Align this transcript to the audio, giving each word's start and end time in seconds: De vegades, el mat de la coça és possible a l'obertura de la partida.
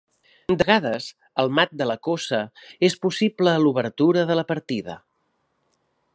De 0.51 0.53
vegades, 0.61 1.09
el 1.43 1.51
mat 1.59 1.75
de 1.81 1.87
la 1.89 1.97
coça 2.09 2.39
és 2.91 2.97
possible 3.07 3.53
a 3.55 3.63
l'obertura 3.67 4.27
de 4.33 4.39
la 4.43 4.49
partida. 4.55 4.99